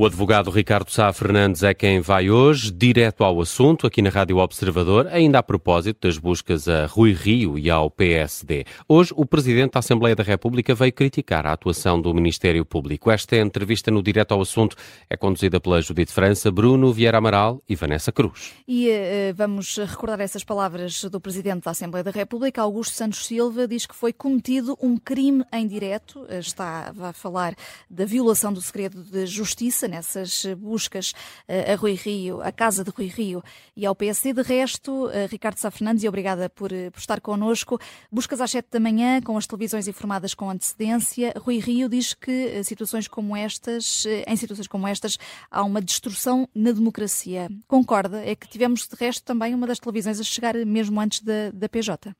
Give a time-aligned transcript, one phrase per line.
[0.00, 4.38] O advogado Ricardo Sá Fernandes é quem vai hoje, direto ao assunto, aqui na Rádio
[4.38, 8.64] Observador, ainda a propósito das buscas a Rui Rio e ao PSD.
[8.88, 13.10] Hoje, o Presidente da Assembleia da República veio criticar a atuação do Ministério Público.
[13.10, 14.74] Esta entrevista no Direto ao Assunto
[15.10, 18.54] é conduzida pela Judite França, Bruno Vieira Amaral e Vanessa Cruz.
[18.66, 22.62] E uh, vamos recordar essas palavras do Presidente da Assembleia da República.
[22.62, 26.26] Augusto Santos Silva diz que foi cometido um crime em direto.
[26.30, 27.54] Está a falar
[27.90, 31.12] da violação do segredo de justiça nessas buscas
[31.46, 33.42] eh, a Rui Rio, a casa de Rui Rio
[33.76, 34.32] e ao PSD.
[34.32, 37.78] De resto, eh, Ricardo Sá Fernandes, e obrigada por, eh, por estar connosco.
[38.10, 41.34] Buscas às 7 da manhã, com as televisões informadas com antecedência.
[41.36, 45.18] Rui Rio diz que situações como estas, em situações como estas,
[45.50, 47.48] há uma destrução na democracia.
[47.66, 48.24] Concorda?
[48.24, 51.68] É que tivemos, de resto, também uma das televisões a chegar mesmo antes da, da
[51.68, 52.14] PJ.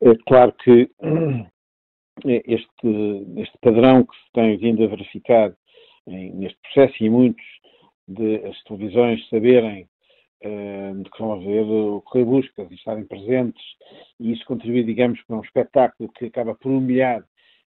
[0.00, 0.90] É claro que
[2.30, 5.54] este, este padrão que se tem vindo a verificar
[6.06, 7.44] em, neste processo e muitos
[8.08, 9.88] de as televisões saberem
[10.44, 13.62] uh, de que vão haver ocorrer buscas e estarem presentes
[14.20, 17.24] e isso contribui, digamos, para um espetáculo que acaba por humilhar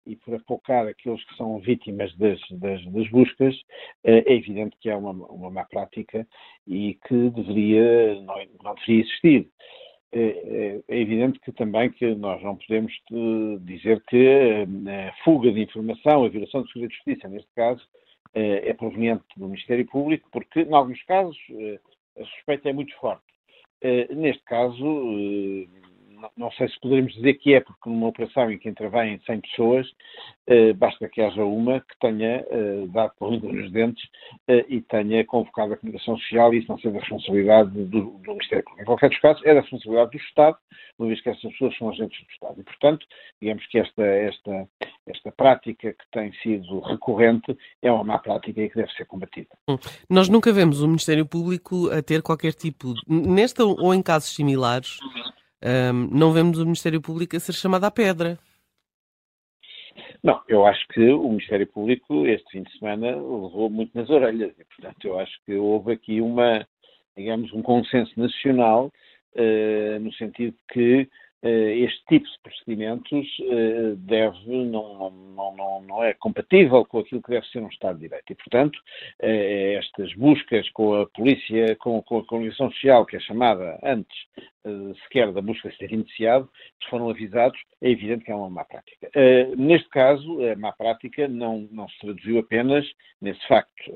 [0.07, 4.89] e por apocar aqueles que são vítimas das, das, das buscas, uh, é evidente que
[4.89, 6.27] é uma, uma má prática
[6.67, 9.51] e que deveria, não, não deveria existir.
[10.11, 15.13] É, é, é, evidente que também que nós não podemos eh, dizer que eh, a
[15.23, 17.87] fuga de informação, a violação do segredo de justiça, neste caso,
[18.33, 21.37] eh, é proveniente do Ministério Público, porque, em alguns casos,
[22.19, 23.23] a suspeita é muito forte.
[24.11, 24.85] Neste caso,
[26.37, 29.87] não sei se poderemos dizer que é, porque numa operação em que intervêm 100 pessoas,
[30.47, 34.03] eh, basta que haja uma que tenha eh, dado por língua nos dentes
[34.49, 38.65] eh, e tenha convocado a comunicação social e isso não seja responsabilidade do, do Ministério
[38.65, 38.83] Público.
[38.83, 40.57] Em qualquer dos casos, é da responsabilidade do Estado,
[40.99, 42.61] uma vez que essas pessoas são agentes do Estado.
[42.61, 43.07] E, portanto,
[43.41, 44.69] digamos que esta, esta,
[45.07, 49.49] esta prática que tem sido recorrente é uma má prática e que deve ser combatida.
[49.69, 49.77] Hum.
[50.09, 54.99] Nós nunca vemos o Ministério Público a ter qualquer tipo, nesta ou em casos similares,
[55.63, 58.39] um, não vemos o Ministério Público a ser chamado à pedra.
[60.23, 64.53] Não, eu acho que o Ministério Público este fim de semana levou muito nas orelhas
[64.59, 66.67] e, portanto, eu acho que houve aqui uma,
[67.17, 68.91] digamos, um consenso nacional
[69.35, 71.09] uh, no sentido que
[71.41, 77.23] eh, este tipo de procedimentos eh, deve, não, não, não, não, é compatível com aquilo
[77.23, 78.33] que deve ser um Estado de Direito.
[78.33, 78.77] E, portanto,
[79.21, 84.19] estas buscas com a polícia, com, com a comunicação social, que é chamada antes
[85.03, 86.49] sequer da busca ser iniciado,
[86.89, 89.11] foram avisados, é evidente que é uma má prática.
[89.57, 92.87] Neste caso, a má prática não, não se traduziu apenas
[93.21, 93.93] nesse facto.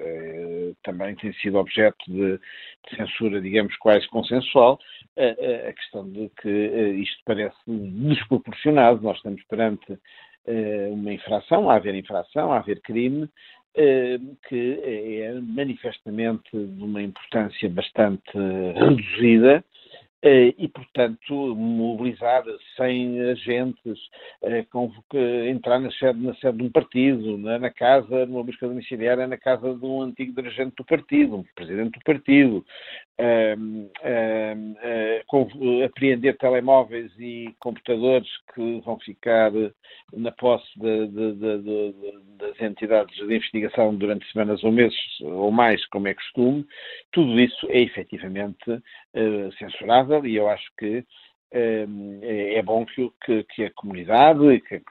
[0.83, 4.79] Também tem sido objeto de, de censura, digamos, quase consensual,
[5.17, 9.03] a questão de que isto parece desproporcionado.
[9.03, 9.99] Nós estamos perante
[10.47, 14.81] uh, uma infração, a haver infração, a haver crime, uh, que
[15.23, 19.82] é manifestamente de uma importância bastante reduzida eh,
[20.25, 22.45] e, portanto, mobilizar
[22.77, 23.99] 100 agentes,
[25.51, 29.75] entrar na sede, na sede de um partido, na casa, numa busca domiciliária, na casa
[29.75, 32.65] de um antigo dirigente do partido, um presidente do partido,
[35.85, 39.51] apreender telemóveis e computadores que vão ficar
[40.13, 41.95] na posse de, de, de,
[42.39, 46.67] das entidades de investigação durante semanas ou meses ou mais, como é costume,
[47.13, 48.83] tudo isso é efetivamente
[49.59, 51.05] censurável e eu acho que
[51.53, 54.83] é, é bom que, que, que, a comunidade e que,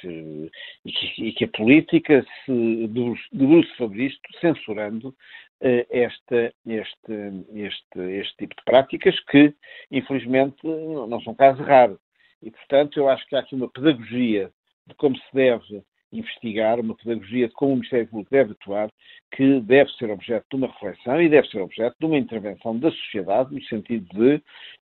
[0.00, 2.88] que, que, a política se
[3.32, 9.54] debruce sobre isto, censurando uh, esta, este, este, este tipo de práticas que,
[9.90, 11.98] infelizmente, não são casos raros.
[12.42, 14.50] E, portanto, eu acho que há aqui uma pedagogia
[14.86, 15.82] de como se deve
[16.12, 18.90] investigar, uma pedagogia de como o Ministério Público deve atuar,
[19.32, 22.90] que deve ser objeto de uma reflexão e deve ser objeto de uma intervenção da
[22.90, 24.42] sociedade, no sentido de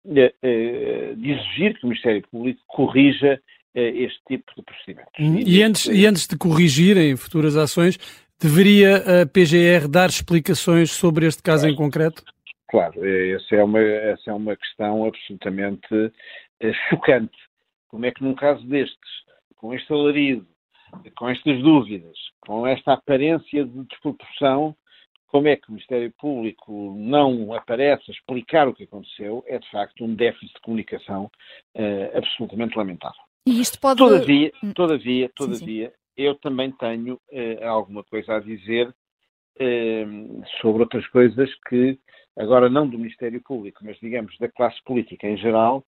[0.05, 3.41] de exigir que o Ministério Público corrija
[3.73, 5.11] eh, este tipo de procedimentos.
[5.19, 7.97] Hum, e antes, e antes de corrigir em futuras ações,
[8.39, 12.23] deveria a PGR dar explicações sobre este caso em concreto?
[12.69, 15.87] Claro, essa é uma, essa é uma questão absolutamente
[16.89, 17.37] chocante.
[17.87, 18.97] Como é que num caso destes,
[19.55, 20.47] com este alarido,
[21.15, 24.75] com estas dúvidas, com esta aparência de desproporção,
[25.33, 29.67] como é que o Ministério Público não aparece a explicar o que aconteceu, é de
[29.71, 31.25] facto um déficit de comunicação
[31.75, 33.19] uh, absolutamente lamentável.
[33.47, 33.97] E isto pode...
[33.97, 34.71] Todavia, hum.
[34.73, 36.01] todavia, todavia, sim, sim.
[36.15, 41.97] eu também tenho uh, alguma coisa a dizer uh, sobre outras coisas que,
[42.37, 45.83] agora não do Ministério Público, mas digamos da classe política em geral,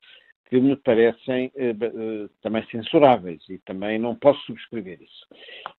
[0.47, 5.27] que me parecem eh, eh, também censuráveis e também não posso subscrever isso.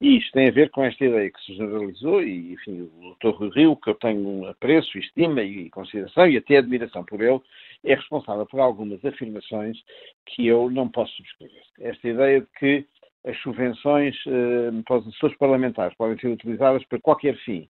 [0.01, 3.37] E isto tem a ver com esta ideia que se generalizou e, enfim, o Dr.
[3.37, 7.41] Rui Rio, que eu tenho apreço, estima e consideração e até admiração por ele,
[7.85, 9.79] é responsável por algumas afirmações
[10.27, 11.63] que eu não posso subscrever.
[11.81, 12.87] Esta ideia de que
[13.25, 17.69] as subvenções eh, para os assessores parlamentares podem ser utilizadas para qualquer fim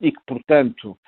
[0.00, 0.98] e que, portanto,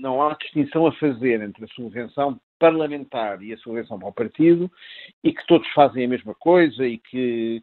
[0.00, 4.70] não há distinção a fazer entre a subvenção parlamentar e a subvenção para o partido
[5.24, 7.62] e que todos fazem a mesma coisa e que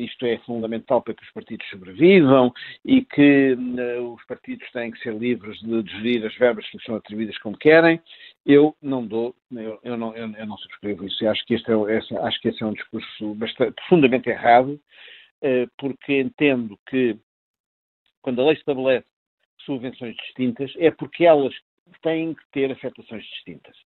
[0.00, 2.52] isto é fundamental para que os partidos sobrevivam
[2.84, 3.54] e que
[4.00, 7.36] os partidos têm que ser livres de, de gerir as verbas que lhes são atribuídas
[7.38, 8.00] como querem.
[8.46, 11.28] Eu não dou, eu, eu não, eu, eu, não subscrevo isso.
[11.28, 14.80] Acho que este é, esse, acho que esse é um discurso bastante, profundamente errado,
[15.42, 17.18] eh, porque entendo que
[18.22, 19.06] quando a lei estabelece
[19.64, 21.54] subvenções distintas, é porque elas
[22.02, 23.76] têm que ter afetações distintas.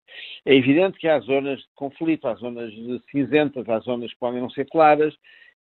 [0.45, 2.73] É evidente que há zonas de conflito, há zonas
[3.11, 5.15] cinzentas, há zonas que podem não ser claras,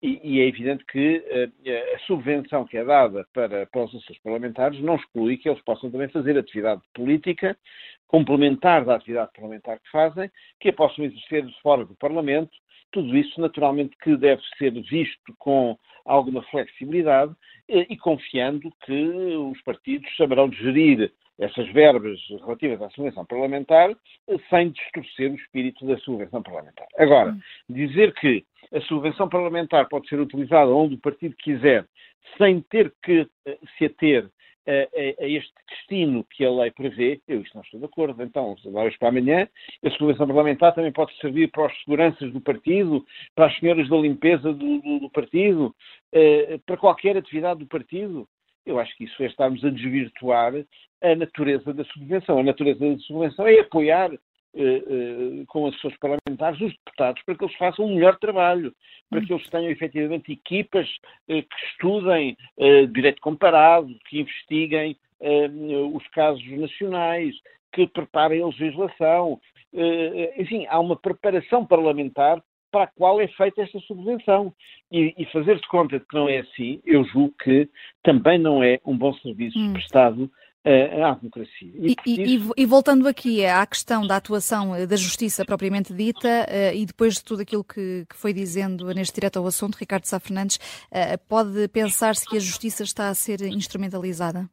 [0.04, 4.20] e, e é evidente que uh, a subvenção que é dada para, para os assessores
[4.22, 7.56] parlamentares não exclui que eles possam também fazer atividade política
[8.06, 10.30] complementar da atividade parlamentar que fazem,
[10.60, 12.52] que a possam exercer fora do Parlamento.
[12.92, 17.34] Tudo isso, naturalmente, que deve ser visto com alguma flexibilidade
[17.68, 24.36] eh, e confiando que os partidos saberão gerir essas verbas relativas à subvenção parlamentar eh,
[24.50, 26.86] sem distorcer o espírito da subvenção parlamentar.
[26.98, 27.40] Agora, hum.
[27.68, 31.86] dizer que a subvenção parlamentar pode ser utilizada onde o partido quiser,
[32.38, 34.28] sem ter que eh, se ater
[34.66, 38.22] a, a, este destino que a lei prevê, eu isto não estou de acordo.
[38.22, 39.48] Então, hoje para amanhã,
[39.84, 43.04] a subvenção parlamentar também pode servir para os seguranças do partido,
[43.34, 45.74] para as senhoras da limpeza do, do, do partido,
[46.12, 48.26] eh, para qualquer atividade do partido.
[48.66, 50.52] Eu acho que isso é estarmos a desvirtuar
[51.02, 52.38] a natureza da subvenção.
[52.38, 54.10] A natureza da subvenção é apoiar
[54.56, 58.72] eh, eh, com as pessoas parlamentares os deputados para que eles façam um melhor trabalho,
[59.10, 60.88] para que eles tenham efetivamente equipas
[61.28, 62.36] eh, que estudem
[62.92, 64.96] direito comparado, que investiguem
[65.92, 67.34] os casos nacionais,
[67.72, 69.40] que preparem a legislação.
[70.36, 72.42] Enfim, há uma preparação parlamentar
[72.74, 74.52] para a qual é feita esta subvenção.
[74.90, 77.68] E, e fazer se conta de que não é assim, eu julgo que
[78.02, 79.72] também não é um bom serviço hum.
[79.72, 80.30] prestado
[80.66, 81.72] à democracia.
[81.78, 82.52] E, e, isso...
[82.56, 87.16] e, voltando aqui à questão da atuação eh, da justiça propriamente dita, uh, e depois
[87.16, 90.58] de tudo aquilo que, que, foi dizendo neste direto ao assunto, Ricardo Sá Fernandes,
[91.28, 94.48] pode pensar-se que a justiça está a ser instrumentalizada?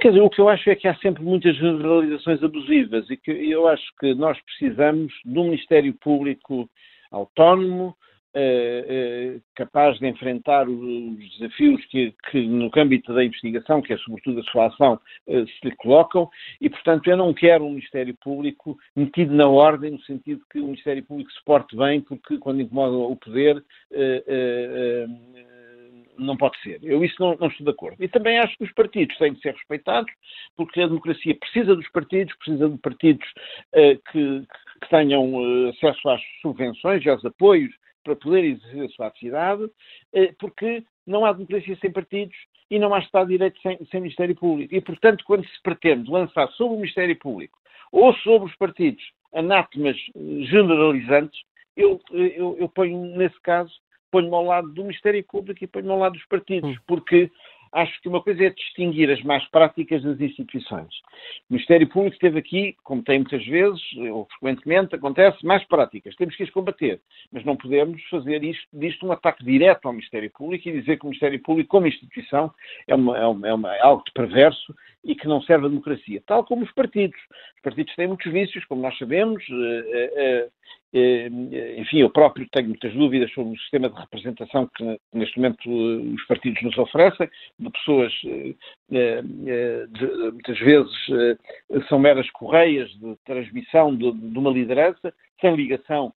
[0.00, 3.30] Quer dizer, o que eu acho é que há sempre muitas generalizações abusivas e que
[3.30, 6.68] eu acho que nós precisamos de um Ministério Público
[7.10, 7.96] autónomo,
[8.36, 13.96] eh, eh, capaz de enfrentar os desafios que, que, no âmbito da investigação, que é
[13.98, 16.28] sobretudo a sua ação, eh, se lhe colocam,
[16.60, 20.64] e portanto eu não quero um Ministério Público metido na ordem, no sentido que o
[20.64, 23.64] Ministério Público se porte bem, porque quando incomoda o poder
[26.18, 26.78] não pode ser.
[26.82, 28.02] Eu isso não, não, estou de acordo.
[28.02, 30.12] E também acho que os partidos têm de ser respeitados,
[30.56, 33.26] porque a democracia precisa dos partidos, precisa de partidos
[33.74, 34.46] uh, que,
[34.80, 39.64] que, tenham uh, acesso às subvenções e aos apoios para poder exercer a sua atividade,
[39.64, 42.36] uh, porque não há democracia sem partidos
[42.70, 44.74] e não há Estado de Direito sem, sem Ministério Público.
[44.74, 47.58] E, portanto, quando se pretende lançar sobre o Ministério Público
[47.92, 51.40] ou sobre os partidos anátemas generalizantes,
[51.76, 53.72] eu, eu, eu ponho, nesse caso,
[54.14, 56.80] ponho-me ao lado do Ministério Público e ponho-me ao lado dos partidos, hum.
[56.86, 57.28] porque
[57.72, 60.94] acho que uma coisa é distinguir as más práticas das instituições.
[61.50, 66.14] O Ministério Público esteve aqui, como tem muitas vezes, ou frequentemente, acontece, más práticas.
[66.14, 67.00] Temos que as combater.
[67.32, 71.04] Mas não podemos fazer isto, disto um ataque direto ao Ministério Público e dizer que
[71.04, 72.54] o Ministério Público, como instituição,
[72.86, 75.68] é, uma, é, uma, é, uma, é algo de perverso e que não serve à
[75.68, 76.22] democracia.
[76.24, 77.18] Tal como os partidos.
[77.56, 80.48] Os partidos têm muitos vícios, como nós sabemos, eh, eh, eh,
[81.78, 86.14] enfim, eu próprio tenho muitas dúvidas sobre o sistema de representação que neste momento eh,
[86.14, 88.12] os partidos nos oferecem, de pessoas
[88.92, 90.92] eh, de, muitas vezes
[91.88, 96.12] são meras correias de transmissão de, de uma liderança, sem ligação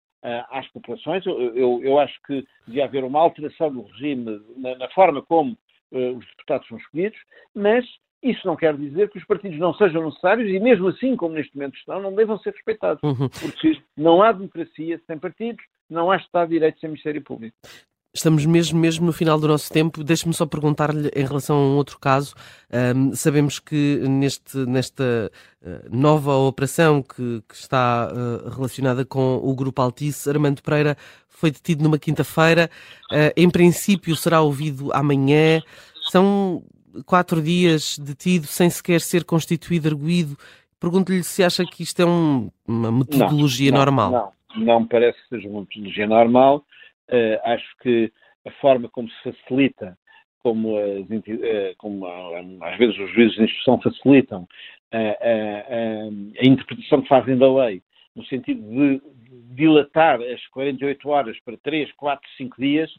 [0.50, 1.25] às populações.
[1.26, 5.57] Eu, eu, eu, acho que devia haver uma alteração do regime na, na forma como
[5.93, 7.19] os deputados são escolhidos,
[7.54, 7.85] mas
[8.25, 11.54] isso não quer dizer que os partidos não sejam necessários e, mesmo assim, como neste
[11.54, 13.02] momento estão, não devam ser respeitados.
[13.02, 13.28] Uhum.
[13.28, 17.57] Porque não há democracia sem partidos, não há Estado de Direito sem Ministério Público.
[18.16, 20.04] Estamos mesmo, mesmo no final do nosso tempo.
[20.04, 22.33] Deixe-me só perguntar-lhe em relação a um outro caso.
[22.97, 29.52] Um, sabemos que neste, nesta uh, nova operação que, que está uh, relacionada com o
[29.52, 30.97] Grupo Altice, Armando Pereira
[31.28, 32.71] foi detido numa quinta-feira.
[33.11, 35.61] Uh, em princípio será ouvido amanhã.
[36.09, 36.62] São
[37.06, 40.36] quatro dias detido sem sequer ser constituído arguído
[40.84, 44.10] Pergunto-lhe se acha que isto é um, uma metodologia não, normal.
[44.10, 46.58] Não, não me parece que seja uma metodologia normal.
[47.08, 48.12] Uh, acho que
[48.46, 49.96] a forma como se facilita,
[50.42, 52.06] como, as, uh, como
[52.62, 57.82] às vezes os juízes de instrução facilitam uh, a interpretação que fazem da lei,
[58.14, 59.00] no sentido de
[59.54, 62.90] dilatar as 48 horas para 3, 4, 5 dias,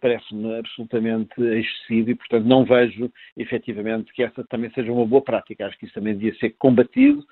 [0.00, 5.66] parece-me absolutamente excessivo e, portanto, não vejo efetivamente que essa também seja uma boa prática.
[5.66, 7.24] Acho que isso também devia ser combatido,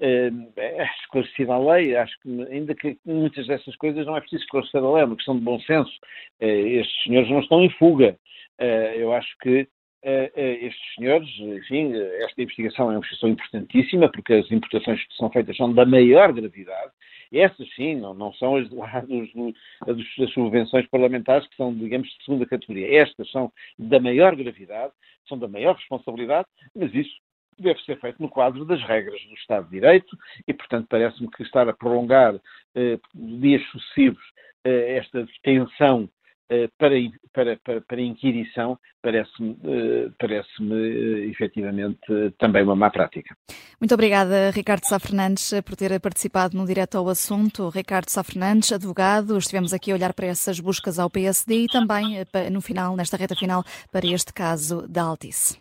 [0.00, 1.96] é esclarecida a lei.
[1.96, 5.16] Acho que, ainda que muitas dessas coisas não é preciso esclarecer a lei, é uma
[5.16, 5.92] questão de bom senso.
[6.40, 8.16] Eh, estes senhores não estão em fuga.
[8.58, 9.68] Eh, eu acho que
[10.04, 11.92] estes senhores, enfim,
[12.24, 16.32] esta investigação é uma investigação importantíssima, porque as importações que são feitas são da maior
[16.32, 16.90] gravidade.
[17.32, 18.68] Essas, sim, não, não são as,
[19.06, 19.32] dos,
[20.18, 23.00] das subvenções parlamentares, que são, digamos, de segunda categoria.
[23.00, 24.92] Estas são da maior gravidade,
[25.28, 27.14] são da maior responsabilidade, mas isso
[27.58, 31.42] deve ser feito no quadro das regras do Estado de Direito e, portanto, parece-me que
[31.42, 32.34] estar a prolongar
[32.74, 34.22] eh, dias sucessivos
[34.64, 36.08] eh, esta detenção
[36.78, 36.94] para,
[37.32, 43.36] para, para, para inquirição parece-me eh, parece eh, efetivamente também uma má prática.
[43.80, 47.68] Muito obrigada, Ricardo Sá Fernandes, por ter participado no Direto ao Assunto.
[47.68, 52.24] Ricardo Sá Fernandes, advogado, estivemos aqui a olhar para essas buscas ao PSD e também,
[52.50, 55.58] no final, nesta reta final, para este caso da Altice.